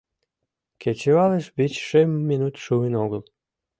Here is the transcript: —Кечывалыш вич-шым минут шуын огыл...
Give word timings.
—Кечывалыш 0.81 1.45
вич-шым 1.57 2.09
минут 2.29 2.55
шуын 2.65 2.93
огыл... 3.03 3.21